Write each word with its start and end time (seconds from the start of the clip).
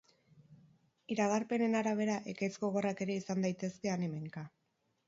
Iragarpenen 1.17 1.79
arabera 1.81 2.17
ekaitz 2.35 2.51
gogorrak 2.65 3.05
ere 3.07 3.21
izan 3.25 3.47
daitezke 3.49 3.95
han-hemenka. 3.97 4.51